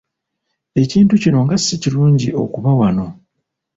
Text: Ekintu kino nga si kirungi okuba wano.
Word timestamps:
Ekintu 0.81 1.13
kino 1.23 1.37
nga 1.45 1.55
si 1.57 1.75
kirungi 1.81 2.29
okuba 2.43 2.71
wano. 2.79 3.07